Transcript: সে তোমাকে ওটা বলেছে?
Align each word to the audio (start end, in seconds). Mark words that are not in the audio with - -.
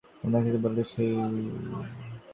সে 0.03 0.23
তোমাকে 0.23 0.49
ওটা 0.49 0.59
বলেছে? 0.65 1.01